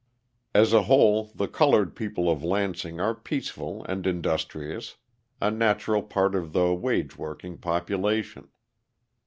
As 0.55 0.73
a 0.73 0.81
whole 0.85 1.31
the 1.35 1.47
coloured 1.47 1.95
people 1.95 2.27
of 2.27 2.43
Lansing 2.43 2.99
are 2.99 3.13
peaceful 3.13 3.83
and 3.85 4.07
industrious, 4.07 4.95
a 5.39 5.51
natural 5.51 6.01
part 6.01 6.33
of 6.33 6.53
the 6.53 6.73
wage 6.73 7.19
working 7.19 7.55
population. 7.59 8.49